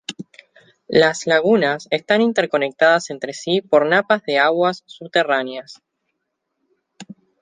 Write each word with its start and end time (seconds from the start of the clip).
Las 0.87 1.27
lagunas 1.27 1.87
están 1.91 2.21
interconectadas 2.21 3.11
entre 3.11 3.33
sí 3.33 3.61
por 3.61 3.85
napas 3.85 4.23
de 4.23 4.39
aguas 4.39 4.81
subterráneas. 4.87 5.79